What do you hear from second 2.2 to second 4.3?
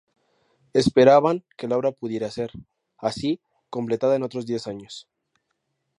ser, así, completada en